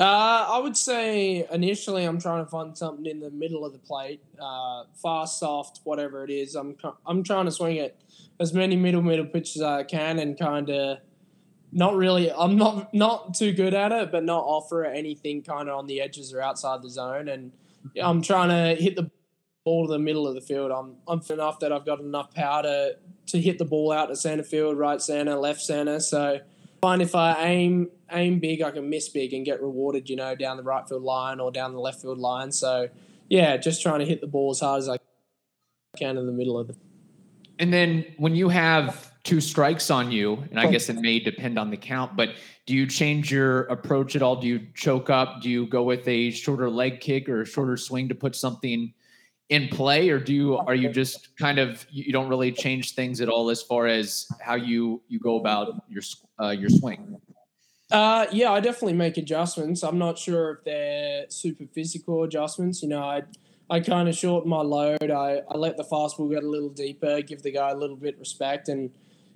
[0.00, 3.78] Uh, I would say initially I'm trying to find something in the middle of the
[3.78, 6.54] plate, uh, fast, soft, whatever it is.
[6.56, 6.76] I'm
[7.06, 8.00] I'm trying to swing it
[8.40, 10.98] as many middle middle pitches as I can and kind of
[11.72, 12.30] not really.
[12.30, 16.00] I'm not not too good at it, but not offer anything kind of on the
[16.00, 17.28] edges or outside the zone.
[17.28, 17.52] And
[18.00, 19.10] I'm trying to hit the
[19.64, 20.70] ball to the middle of the field.
[20.70, 22.96] I'm I'm enough that I've got enough power to
[23.28, 25.98] to hit the ball out to center field, right center, left center.
[26.00, 26.40] So
[26.82, 30.34] find if I aim aim big, I can miss big and get rewarded, you know,
[30.34, 32.52] down the right field line or down the left field line.
[32.52, 32.88] So
[33.28, 34.98] yeah, just trying to hit the ball as hard as I
[35.96, 36.76] can in the middle of the.
[37.58, 41.58] And then when you have two strikes on you, and I guess it may depend
[41.58, 42.30] on the count, but
[42.66, 44.36] do you change your approach at all?
[44.36, 45.42] Do you choke up?
[45.42, 48.92] Do you go with a shorter leg kick or a shorter swing to put something
[49.48, 53.20] in play, or do you are you just kind of you don't really change things
[53.20, 56.02] at all as far as how you you go about your
[56.40, 57.16] uh, your swing?
[57.90, 59.82] Uh, yeah, I definitely make adjustments.
[59.82, 62.82] I'm not sure if they're super physical adjustments.
[62.82, 63.22] You know, I
[63.70, 65.10] I kind of shorten my load.
[65.10, 68.18] I, I let the fastball get a little deeper, give the guy a little bit
[68.18, 68.68] respect.
[68.68, 68.90] And,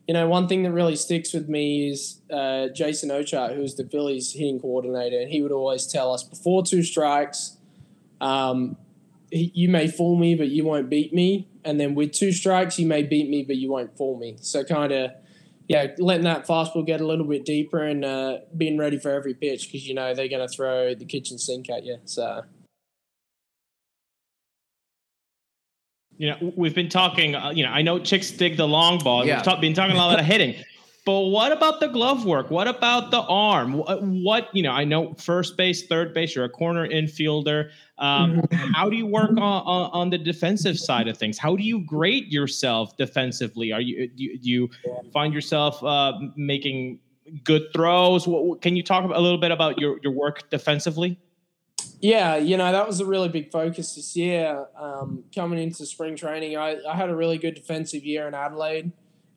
[0.07, 3.85] you know, one thing that really sticks with me is uh, Jason Ochart, who's the
[3.85, 7.57] Phillies hitting coordinator, and he would always tell us before two strikes,
[8.21, 8.77] um,
[9.33, 11.49] you may fool me, but you won't beat me.
[11.65, 14.37] And then with two strikes, you may beat me, but you won't fool me.
[14.41, 15.11] So kind of,
[15.67, 19.35] yeah, letting that fastball get a little bit deeper and uh, being ready for every
[19.35, 21.99] pitch because you know they're going to throw the kitchen sink at you.
[22.05, 22.45] So.
[26.19, 27.35] You know, we've been talking.
[27.35, 29.27] Uh, you know, I know chicks dig the long ball.
[29.27, 29.37] Yeah.
[29.37, 30.57] We've talk, been talking a lot about hitting.
[31.07, 32.51] But what about the glove work?
[32.51, 33.75] What about the arm?
[33.75, 34.73] What, what, you know?
[34.73, 36.35] I know first base, third base.
[36.35, 37.71] You're a corner infielder.
[37.99, 38.43] Um,
[38.75, 41.39] how do you work on, on, on the defensive side of things?
[41.39, 43.73] How do you grade yourself defensively?
[43.73, 44.71] Are you do you, do you
[45.13, 46.99] find yourself uh, making
[47.45, 48.27] good throws?
[48.27, 51.21] What, can you talk a little bit about your your work defensively?
[52.01, 54.67] Yeah, you know, that was a really big focus this year.
[54.79, 58.93] Um, coming into spring training, I, I had a really good defensive year in Adelaide.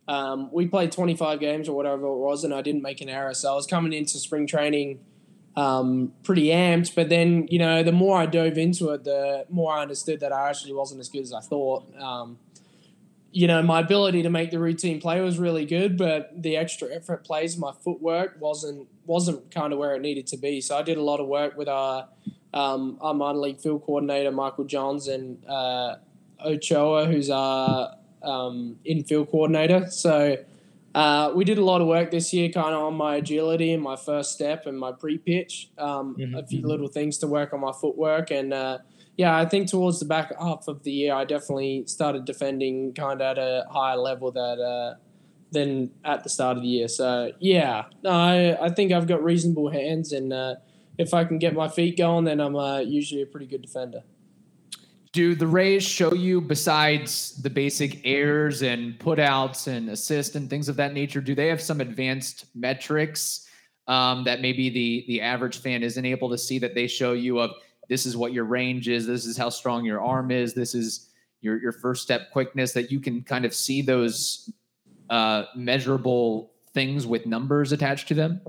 [0.08, 3.34] Um, we played 25 games or whatever it was, and I didn't make an error.
[3.34, 5.00] So I was coming into spring training
[5.56, 6.96] um, pretty amped.
[6.96, 10.32] But then, you know, the more I dove into it, the more I understood that
[10.32, 11.86] I actually wasn't as good as I thought.
[12.00, 12.40] Um,
[13.32, 16.88] you know, my ability to make the routine play was really good, but the extra
[16.94, 20.62] effort plays, my footwork wasn't wasn't kind of where it needed to be.
[20.62, 22.08] So I did a lot of work with our
[22.54, 25.96] um, our minor league field coordinator Michael Johns and uh,
[26.44, 29.88] Ochoa, who's our um, infield coordinator.
[29.90, 30.38] So
[30.96, 33.84] uh, we did a lot of work this year, kind of on my agility and
[33.84, 35.70] my first step and my pre-pitch.
[35.78, 38.80] Um, Mhm, A few little things to work on my footwork, and uh,
[39.16, 43.22] yeah, I think towards the back half of the year, I definitely started defending kind
[43.22, 44.60] of at a higher level that.
[44.60, 44.96] Uh,
[45.52, 46.88] than at the start of the year.
[46.88, 50.56] So yeah, no, I, I think I've got reasonable hands, and uh,
[51.00, 54.04] if I can get my feet going, then I'm uh, usually a pretty good defender.
[55.14, 60.68] Do the Rays show you, besides the basic errors and putouts and assists and things
[60.70, 63.48] of that nature, do they have some advanced metrics
[63.88, 67.40] um, that maybe the the average fan isn't able to see that they show you
[67.40, 67.52] of
[67.88, 71.10] this is what your range is, this is how strong your arm is, this is
[71.42, 74.52] your your first step quickness that you can kind of see those
[75.10, 78.42] uh, measurable things with numbers attached to them?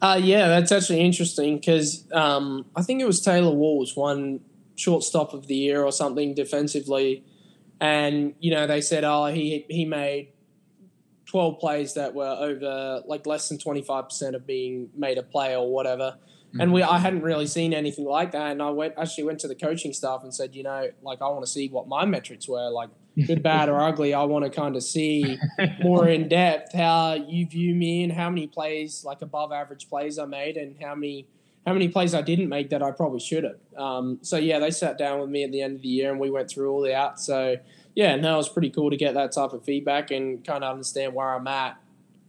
[0.00, 4.40] Uh, yeah, that's actually interesting because um, I think it was Taylor Walls won
[4.74, 7.24] shortstop of the year or something defensively,
[7.80, 10.28] and you know they said, oh, he he made
[11.24, 15.22] twelve plays that were over like less than twenty five percent of being made a
[15.22, 16.16] play or whatever.
[16.58, 19.48] And we, I hadn't really seen anything like that, and I went actually went to
[19.48, 22.48] the coaching staff and said, you know, like I want to see what my metrics
[22.48, 22.90] were, like
[23.26, 24.14] good, bad, or ugly.
[24.14, 25.38] I want to kind of see
[25.82, 30.18] more in depth how you view me and how many plays like above average plays
[30.18, 31.28] I made and how many
[31.66, 33.58] how many plays I didn't make that I probably should have.
[33.76, 36.20] Um, so yeah, they sat down with me at the end of the year and
[36.20, 37.26] we went through all the outs.
[37.26, 37.56] So
[37.96, 40.70] yeah, no, it was pretty cool to get that type of feedback and kind of
[40.70, 41.76] understand where I'm at.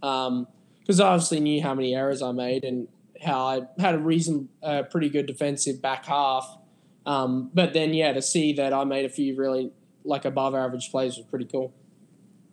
[0.01, 2.87] Because I obviously knew how many errors I made and
[3.23, 6.57] how I had a reason, uh, pretty good defensive back half.
[7.05, 9.71] Um, but then yeah, to see that I made a few really
[10.03, 11.73] like above average plays was pretty cool.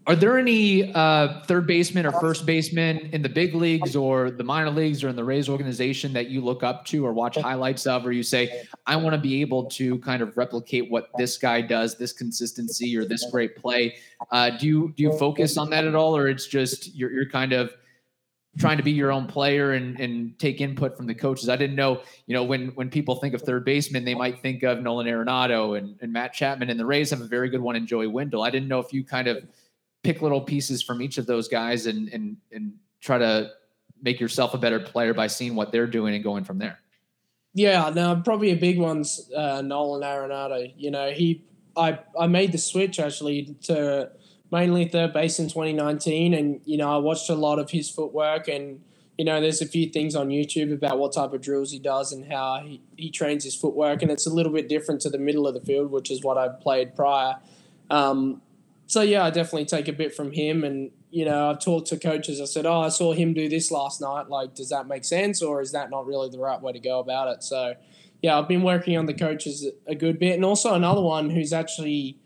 [0.07, 4.45] Are there any uh, third baseman or first baseman in the big leagues or the
[4.45, 7.87] minor leagues or in the Rays organization that you look up to or watch highlights
[7.87, 11.39] of, or you say, I want to be able to kind of replicate what this
[11.39, 13.97] guy does, this consistency or this great play?
[14.31, 17.31] Uh, do you do you focus on that at all, or it's just you're you're
[17.31, 17.75] kind of
[18.59, 21.49] trying to be your own player and and take input from the coaches?
[21.49, 24.63] I didn't know, you know, when when people think of third baseman, they might think
[24.63, 27.77] of Nolan Arenado and, and Matt Chapman, and the Rays have a very good one
[27.77, 28.43] in Joey Wendle.
[28.43, 29.45] I didn't know if you kind of
[30.03, 33.51] pick little pieces from each of those guys and and and try to
[34.03, 36.79] make yourself a better player by seeing what they're doing and going from there.
[37.55, 40.73] Yeah, no, probably a big one's uh, Nolan Arenado.
[40.77, 41.45] You know, he,
[41.77, 44.11] I, I made the switch actually to
[44.55, 48.47] mainly third base in 2019, and you know, I watched a lot of his footwork,
[48.47, 48.81] and
[49.19, 52.13] you know, there's a few things on YouTube about what type of drills he does
[52.13, 55.19] and how he, he trains his footwork, and it's a little bit different to the
[55.19, 57.35] middle of the field, which is what I played prior.
[57.91, 58.43] Um,
[58.87, 61.97] so yeah, I definitely take a bit from him, and you know, I've talked to
[61.97, 62.41] coaches.
[62.41, 64.29] I said, "Oh, I saw him do this last night.
[64.29, 67.01] Like, does that make sense, or is that not really the right way to go
[67.01, 67.75] about it?" So,
[68.23, 71.53] yeah, I've been working on the coaches a good bit, and also another one who's
[71.53, 72.19] actually,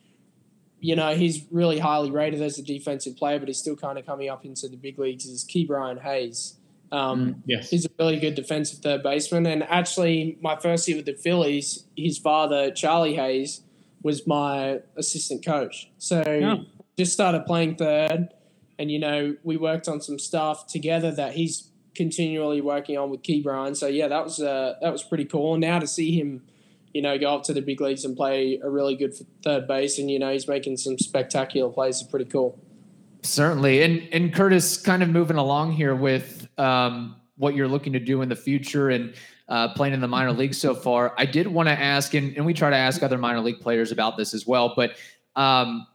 [0.80, 4.06] you know, he's really highly rated as a defensive player, but he's still kind of
[4.06, 5.26] coming up into the big leagues.
[5.26, 6.54] Is Ke'Bryan Hayes.
[6.90, 7.70] Um, Yes.
[7.70, 9.46] He's a really good defensive third baseman.
[9.46, 13.62] And actually, my first year with the Phillies, his father, Charlie Hayes,
[14.02, 15.90] was my assistant coach.
[15.98, 16.58] So Yeah.
[16.96, 18.28] just started playing third.
[18.78, 23.22] And, you know, we worked on some stuff together that he's continually working on with
[23.22, 23.76] Ke'Bryan.
[23.76, 25.54] So, yeah, that was, uh, that was pretty cool.
[25.54, 26.42] And now to see him,
[26.92, 29.98] you know, go up to the big leagues and play a really good third base
[29.98, 32.58] and, you know, he's making some spectacular plays is pretty cool.
[33.22, 33.82] Certainly.
[33.82, 38.22] And and Curtis, kind of moving along here with um, what you're looking to do
[38.22, 39.14] in the future and
[39.48, 41.14] uh, playing in the minor leagues so far.
[41.18, 43.92] I did want to ask, and, and we try to ask other minor league players
[43.92, 44.96] about this as well, but
[45.36, 45.86] um,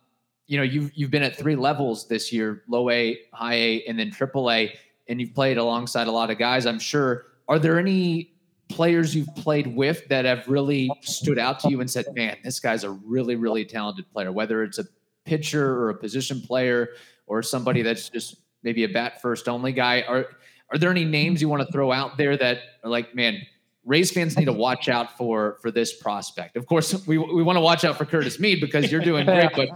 [0.48, 3.98] you know, you've you've been at three levels this year: low A, high A, and
[3.98, 4.74] then triple A,
[5.08, 6.66] and you've played alongside a lot of guys.
[6.66, 7.26] I'm sure.
[7.48, 8.33] Are there any
[8.76, 12.60] players you've played with that have really stood out to you and said, "Man, this
[12.60, 14.32] guy's a really, really talented player"?
[14.32, 14.86] Whether it's a
[15.26, 16.90] pitcher or a position player
[17.28, 20.02] or somebody that's just maybe a bat first only guy.
[20.02, 20.28] Are
[20.70, 23.42] are there any names you want to throw out there that are like, man,
[23.86, 26.56] Rays fans need to watch out for for this prospect?
[26.56, 29.52] Of course, we we want to watch out for Curtis Mead because you're doing great,
[29.56, 29.70] but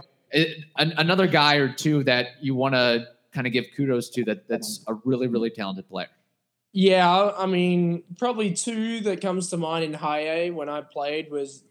[0.76, 4.84] another guy or two that you want to kind of give kudos to that that's
[4.88, 6.08] a really really talented player.
[6.72, 11.30] Yeah, I mean, probably two that comes to mind in high A when I played
[11.30, 11.64] was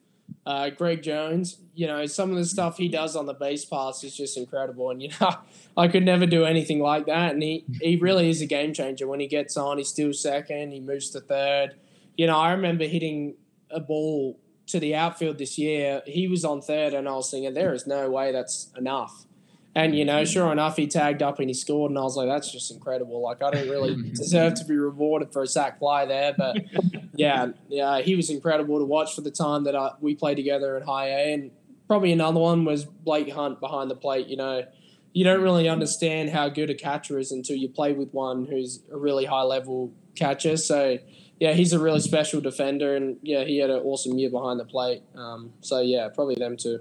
[0.46, 1.58] uh, Greg Jones.
[1.76, 4.90] You know, some of the stuff he does on the base pass is just incredible,
[4.90, 5.36] and you know,
[5.78, 7.34] I could never do anything like that.
[7.34, 9.08] And he he really is a game changer.
[9.08, 10.72] When he gets on, he's still second.
[10.72, 11.76] He moves to third.
[12.16, 13.36] You know, I remember hitting
[13.70, 16.02] a ball to the outfield this year.
[16.06, 19.26] He was on third, and I was thinking, there is no way that's enough.
[19.78, 22.28] And you know, sure enough, he tagged up and he scored, and I was like,
[22.28, 23.22] "That's just incredible!
[23.22, 26.58] Like, I don't really deserve to be rewarded for a sac fly there, but
[27.14, 30.78] yeah, yeah, he was incredible to watch for the time that I, we played together
[30.78, 31.52] at High A, and
[31.88, 34.26] probably another one was Blake Hunt behind the plate.
[34.26, 34.66] You know,
[35.14, 38.80] you don't really understand how good a catcher is until you play with one who's
[38.92, 40.58] a really high level catcher.
[40.58, 40.98] So
[41.40, 44.66] yeah, he's a really special defender, and yeah, he had an awesome year behind the
[44.66, 45.04] plate.
[45.16, 46.80] Um, so yeah, probably them two.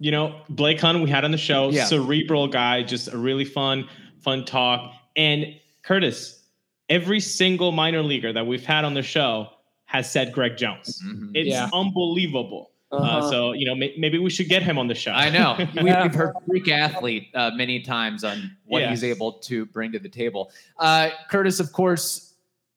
[0.00, 1.84] You know, Blake Hunt we had on the show, Yeah.
[1.84, 3.88] cerebral guy, just a really fun,
[4.20, 4.92] fun talk.
[5.16, 6.42] And Curtis,
[6.88, 9.48] every single minor leaguer that we've had on the show
[9.86, 11.00] has said Greg Jones.
[11.34, 11.68] It's Yeah.
[11.72, 12.70] unbelievable.
[12.92, 13.30] Uh, Uh-huh.
[13.30, 15.12] so you know, may- maybe we should get him on the show.
[15.12, 15.56] I know.
[15.76, 18.90] We, We've heard freak athlete uh, many times on what Yeah.
[18.90, 20.50] he's able to bring to the table.
[20.78, 22.34] Uh, Curtis, of course,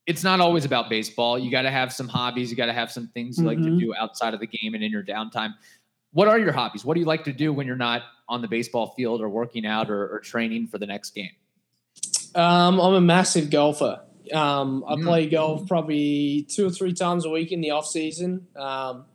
[0.08, 1.38] it's not always about baseball.
[1.38, 2.50] You got to have some hobbies.
[2.50, 3.80] You got to have some things you like to Mhm.
[3.80, 5.54] do outside of the game and in your downtime.
[6.12, 6.86] What are your hobbies?
[6.86, 9.66] What do you like to do when you're not on the baseball field or working
[9.66, 11.32] out or, or training for the next game?
[12.36, 14.02] Um, I'm a massive golfer.
[14.34, 15.04] Um, I Mm.
[15.04, 18.48] play golf probably two or three times a week in the off season.
[18.56, 19.06] Um,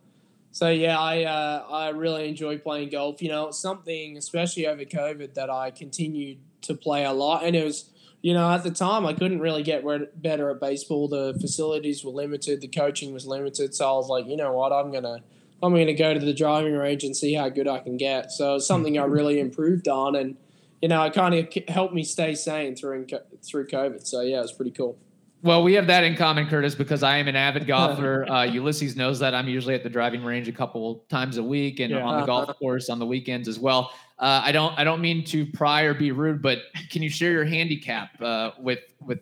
[0.51, 3.21] so yeah, I uh, I really enjoy playing golf.
[3.21, 7.55] You know, it's something especially over COVID that I continued to play a lot, and
[7.55, 7.89] it was
[8.21, 9.83] you know at the time I couldn't really get
[10.21, 11.07] better at baseball.
[11.07, 14.71] The facilities were limited, the coaching was limited, so I was like, you know what,
[14.71, 15.23] I'm gonna
[15.63, 18.31] I'm gonna go to the driving range and see how good I can get.
[18.31, 20.35] So it's something I really improved on, and
[20.81, 23.07] you know, it kind of helped me stay sane through
[23.43, 24.05] through COVID.
[24.05, 24.97] So yeah, it was pretty cool.
[25.41, 28.25] Well, we have that in common, Curtis, because I am an avid golfer.
[28.29, 31.79] Uh, Ulysses knows that I'm usually at the driving range a couple times a week
[31.81, 32.01] and Yeah.
[32.03, 33.91] on the golf course on the weekends as well.
[34.19, 37.31] Uh, I don't I don't mean to pry or be rude, but can you share
[37.31, 39.19] your handicap uh, with with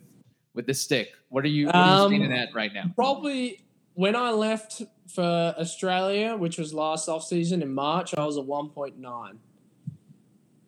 [0.53, 1.09] with the stick?
[1.29, 2.91] What are you, what are you Um, standing at right now?
[2.95, 4.81] Probably when I left
[5.13, 9.39] for Australia, which was last off season in March, I was a one point nine.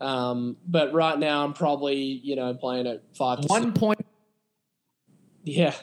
[0.02, 3.42] Um, but right now I'm probably you know playing at five.
[3.42, 3.80] To One six.
[3.80, 4.06] point.
[5.44, 5.74] Yeah,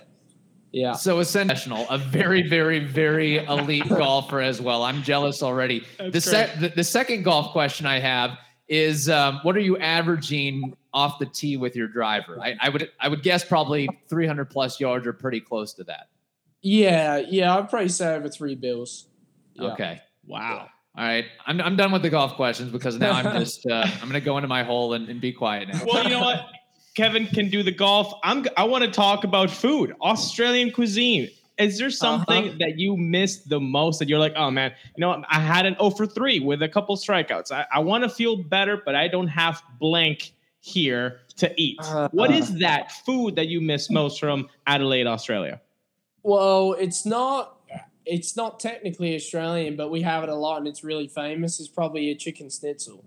[0.72, 0.92] yeah.
[0.92, 4.82] So essential, a very very very elite golfer as well.
[4.82, 5.84] I'm jealous already.
[5.98, 8.38] That's the, sec- the the second golf question I have
[8.68, 12.38] is um, what are you averaging off the tee with your driver?
[12.40, 16.08] I, I would I would guess probably 300 plus yards or pretty close to that.
[16.62, 17.56] Yeah, yeah.
[17.56, 19.06] I'd probably say over three bills.
[19.54, 19.72] Yeah.
[19.72, 20.00] Okay.
[20.26, 20.68] Wow.
[20.96, 21.24] All right.
[21.46, 24.36] I'm, I'm done with the golf questions because now I'm just uh, I'm gonna go
[24.38, 25.80] into my hole and, and be quiet now.
[25.86, 26.46] Well, you know what?
[26.96, 28.12] Kevin can do the golf.
[28.22, 28.44] I'm.
[28.56, 31.30] I want to talk about food, Australian cuisine.
[31.58, 32.56] Is there something Uh-huh.
[32.60, 35.74] that you missed the most that you're like, oh man, you know, I had an
[35.78, 37.52] 0 for 3 with a couple strikeouts.
[37.52, 41.78] I, I want to feel better, but I don't have blank here to eat?
[42.12, 42.34] what Uh.
[42.34, 45.60] is that food that you miss most from Adelaide, Australia?
[46.22, 47.56] Well, it's not.
[48.06, 51.60] It's not technically Australian, but we have it a lot, and it's really famous.
[51.60, 53.04] It's probably a chicken schnitzel.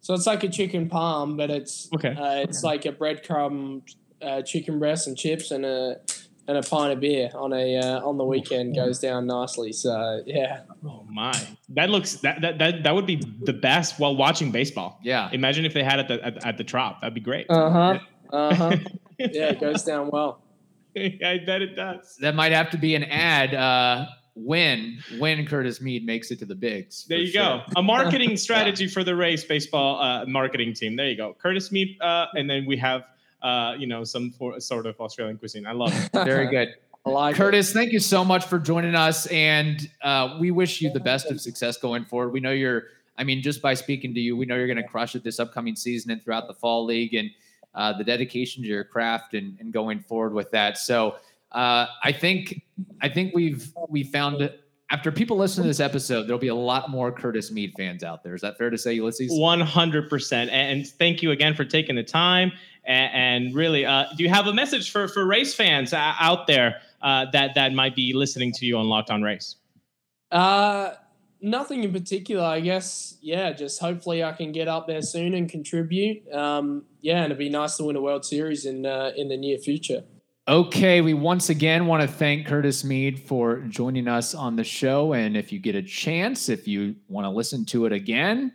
[0.00, 2.14] So it's like a chicken palm, but it's Okay.
[2.14, 3.82] uh, it's like a breadcrumb,
[4.22, 5.96] uh, chicken breast and chips, and a
[6.46, 9.72] and a pint of beer on a uh, on the weekend goes down nicely.
[9.72, 11.32] So yeah, Oh my,
[11.70, 15.00] that looks that that that, that would be the best while watching baseball.
[15.02, 15.28] Yeah.
[15.32, 17.00] Imagine if they had it at, at, at the trop.
[17.00, 17.46] That'd be great.
[17.50, 17.98] uh huh,
[18.32, 18.76] uh huh.
[19.18, 20.40] yeah, it goes down well.
[21.24, 22.16] I bet it does.
[22.20, 26.44] That might have to be an ad uh, when when Curtis Mead makes it to
[26.44, 27.06] the bigs.
[27.06, 27.42] There you sure.
[27.42, 27.62] go.
[27.76, 30.96] A marketing strategy for the Rays baseball uh, marketing team.
[30.96, 31.34] There you go.
[31.40, 33.04] Curtis Mead, uh, and then we have
[33.42, 35.66] uh, you know some for, sort of Australian cuisine.
[35.66, 36.10] I love it.
[36.24, 36.74] Very good.
[37.06, 37.38] I like it.
[37.38, 41.30] Curtis, thank you so much for joining us, and uh, we wish you the best
[41.30, 42.32] of success going forward.
[42.32, 42.84] We know you're,
[43.18, 45.38] I mean, just by speaking to you, we know you're going to crush it this
[45.38, 47.30] upcoming season and throughout the fall league, and
[47.74, 50.78] uh, the dedication to your craft and, and going forward with that.
[50.78, 51.16] So
[51.52, 52.62] uh, I think,
[53.00, 54.52] I think we've we found
[54.90, 58.22] after people listen to this episode, there'll be a lot more Curtis Mead fans out
[58.22, 58.34] there.
[58.34, 59.30] Is that fair to say, Ulysses?
[59.32, 60.50] One hundred percent.
[60.50, 62.52] And thank you again for taking the time.
[62.84, 66.46] And, and really, uh, do you have a message for for Rays fans uh, out
[66.46, 69.56] there uh, that that might be listening to you on Locked On Rays?
[70.30, 70.94] Uh,
[71.44, 72.44] nothing in particular.
[72.44, 73.16] I guess.
[73.20, 76.28] Yeah, just hopefully I can get up there soon and contribute.
[76.32, 79.36] Um, yeah, and it'd be nice to win a World Series in uh, in the
[79.36, 80.04] near future.
[80.46, 85.14] Okay, we once again want to thank Curtis Mead for joining us on the show.
[85.14, 88.52] And if you get a chance, if you want to listen to it again,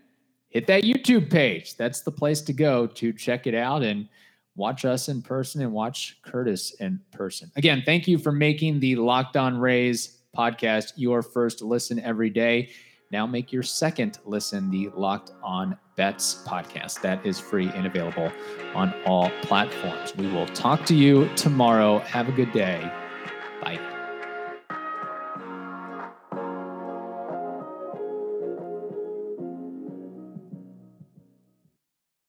[0.50, 1.78] hit that YouTube page.
[1.78, 4.08] That's the place to go to check it out and
[4.56, 7.52] watch us in person and watch Curtis in person.
[7.56, 12.70] Again, thank you for making the Locked On Rays podcast your first listen every day.
[13.12, 17.02] Now make your second listen the Locked On Bets podcast.
[17.02, 18.32] That is free and available
[18.76, 20.16] on all platforms.
[20.16, 22.00] We will talk to you tomorrow.
[22.00, 22.82] Have a good day.
[23.62, 23.89] Bye.